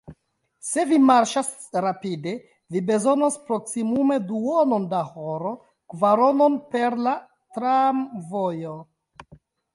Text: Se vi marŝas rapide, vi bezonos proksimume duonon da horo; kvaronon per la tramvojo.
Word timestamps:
Se 0.67 0.83
vi 0.91 0.97
marŝas 1.09 1.49
rapide, 1.85 2.33
vi 2.75 2.81
bezonos 2.87 3.37
proksimume 3.51 4.17
duonon 4.31 4.89
da 4.95 5.03
horo; 5.11 5.53
kvaronon 5.95 6.59
per 6.75 6.99
la 7.11 7.17
tramvojo. 7.59 8.77